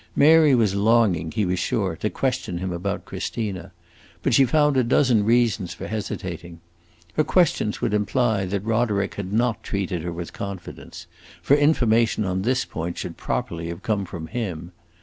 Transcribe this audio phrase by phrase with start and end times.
[0.15, 3.71] Mary was longing, he was sure, to question him about Christina;
[4.23, 6.59] but she found a dozen reasons for hesitating.
[7.13, 11.05] Her questions would imply that Roderick had not treated her with confidence,
[11.43, 14.71] for information on this point should properly have come from him.